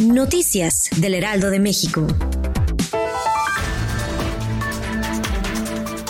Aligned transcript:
Noticias 0.00 0.88
del 0.96 1.14
Heraldo 1.14 1.50
de 1.50 1.60
México. 1.60 2.06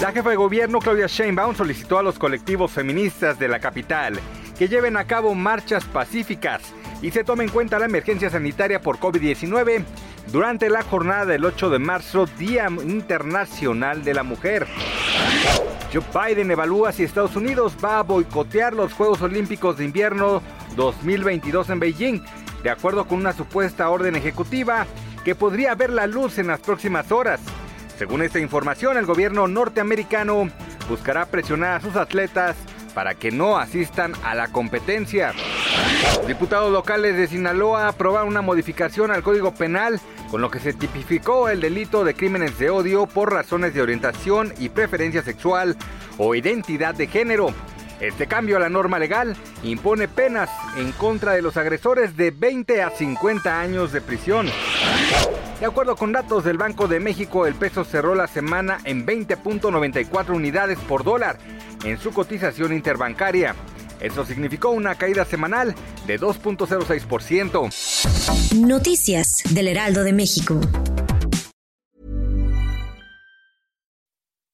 La 0.00 0.12
jefa 0.12 0.30
de 0.30 0.36
gobierno 0.36 0.78
Claudia 0.78 1.06
Sheinbaum 1.06 1.54
solicitó 1.54 1.98
a 1.98 2.02
los 2.02 2.18
colectivos 2.18 2.70
feministas 2.70 3.38
de 3.38 3.48
la 3.48 3.60
capital 3.60 4.18
que 4.58 4.68
lleven 4.68 4.96
a 4.96 5.04
cabo 5.04 5.34
marchas 5.34 5.84
pacíficas 5.84 6.62
y 7.02 7.10
se 7.10 7.24
tome 7.24 7.44
en 7.44 7.50
cuenta 7.50 7.78
la 7.78 7.86
emergencia 7.86 8.30
sanitaria 8.30 8.80
por 8.80 8.98
COVID-19 8.98 9.84
durante 10.30 10.70
la 10.70 10.82
jornada 10.82 11.26
del 11.26 11.44
8 11.44 11.70
de 11.70 11.78
marzo, 11.78 12.26
Día 12.38 12.68
Internacional 12.68 14.04
de 14.04 14.14
la 14.14 14.22
Mujer. 14.22 14.66
Joe 15.92 16.02
Biden 16.14 16.50
evalúa 16.50 16.92
si 16.92 17.02
Estados 17.02 17.36
Unidos 17.36 17.76
va 17.84 17.98
a 17.98 18.02
boicotear 18.02 18.72
los 18.72 18.92
Juegos 18.94 19.20
Olímpicos 19.20 19.76
de 19.76 19.84
Invierno 19.84 20.40
2022 20.76 21.68
en 21.68 21.80
Beijing, 21.80 22.22
de 22.62 22.70
acuerdo 22.70 23.06
con 23.06 23.18
una 23.18 23.32
supuesta 23.32 23.90
orden 23.90 24.16
ejecutiva 24.16 24.86
que 25.24 25.34
podría 25.34 25.74
ver 25.74 25.90
la 25.90 26.06
luz 26.06 26.38
en 26.38 26.48
las 26.48 26.60
próximas 26.60 27.12
horas. 27.12 27.40
Según 27.98 28.22
esta 28.22 28.38
información, 28.38 28.96
el 28.96 29.06
gobierno 29.06 29.46
norteamericano 29.46 30.48
buscará 30.88 31.26
presionar 31.26 31.74
a 31.74 31.80
sus 31.80 31.96
atletas 31.96 32.56
para 32.94 33.14
que 33.14 33.30
no 33.30 33.58
asistan 33.58 34.12
a 34.24 34.34
la 34.34 34.48
competencia. 34.48 35.32
Diputados 36.26 36.72
locales 36.72 37.16
de 37.16 37.26
Sinaloa 37.26 37.88
aprobaron 37.88 38.28
una 38.28 38.42
modificación 38.42 39.10
al 39.10 39.22
Código 39.22 39.52
Penal 39.54 40.00
con 40.30 40.40
lo 40.40 40.50
que 40.50 40.60
se 40.60 40.72
tipificó 40.72 41.48
el 41.48 41.60
delito 41.60 42.04
de 42.04 42.14
crímenes 42.14 42.58
de 42.58 42.70
odio 42.70 43.06
por 43.06 43.32
razones 43.32 43.74
de 43.74 43.82
orientación 43.82 44.52
y 44.58 44.70
preferencia 44.70 45.22
sexual 45.22 45.76
o 46.18 46.34
identidad 46.34 46.94
de 46.94 47.06
género. 47.06 47.54
Este 48.02 48.26
cambio 48.26 48.56
a 48.56 48.60
la 48.60 48.68
norma 48.68 48.98
legal 48.98 49.36
impone 49.62 50.08
penas 50.08 50.50
en 50.76 50.90
contra 50.90 51.34
de 51.34 51.42
los 51.42 51.56
agresores 51.56 52.16
de 52.16 52.32
20 52.32 52.82
a 52.82 52.90
50 52.90 53.60
años 53.60 53.92
de 53.92 54.00
prisión. 54.00 54.48
De 55.60 55.66
acuerdo 55.66 55.94
con 55.94 56.10
datos 56.10 56.42
del 56.42 56.58
Banco 56.58 56.88
de 56.88 56.98
México, 56.98 57.46
el 57.46 57.54
peso 57.54 57.84
cerró 57.84 58.16
la 58.16 58.26
semana 58.26 58.80
en 58.82 59.06
20.94 59.06 60.34
unidades 60.34 60.80
por 60.80 61.04
dólar 61.04 61.38
en 61.84 61.96
su 61.96 62.10
cotización 62.10 62.72
interbancaria. 62.72 63.54
Eso 64.00 64.26
significó 64.26 64.70
una 64.70 64.96
caída 64.96 65.24
semanal 65.24 65.76
de 66.08 66.18
2.06%. 66.18 68.66
Noticias 68.66 69.44
del 69.50 69.68
Heraldo 69.68 70.02
de 70.02 70.12
México. 70.12 70.58